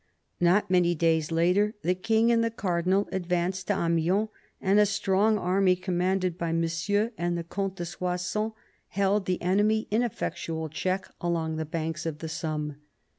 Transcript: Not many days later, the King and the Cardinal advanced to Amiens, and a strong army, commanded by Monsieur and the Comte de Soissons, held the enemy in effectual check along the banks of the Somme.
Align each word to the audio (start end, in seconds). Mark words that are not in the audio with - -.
Not 0.39 0.71
many 0.71 0.95
days 0.95 1.31
later, 1.31 1.75
the 1.83 1.93
King 1.93 2.31
and 2.31 2.43
the 2.43 2.49
Cardinal 2.49 3.07
advanced 3.11 3.67
to 3.67 3.75
Amiens, 3.85 4.29
and 4.59 4.79
a 4.79 4.85
strong 4.87 5.37
army, 5.37 5.75
commanded 5.75 6.39
by 6.39 6.51
Monsieur 6.51 7.11
and 7.19 7.37
the 7.37 7.43
Comte 7.43 7.75
de 7.75 7.85
Soissons, 7.85 8.53
held 8.87 9.27
the 9.27 9.39
enemy 9.43 9.87
in 9.91 10.01
effectual 10.01 10.69
check 10.69 11.07
along 11.21 11.57
the 11.57 11.65
banks 11.65 12.07
of 12.07 12.17
the 12.17 12.29
Somme. 12.29 12.77